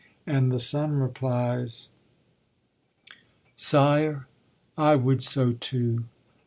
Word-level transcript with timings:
And 0.25 0.51
the 0.51 0.57
son 0.59 0.93
replies: 0.93 1.89
Sire, 3.55 4.25
I 4.75 4.95
would 4.95 5.21
so 5.21 5.51
too. 5.53 6.05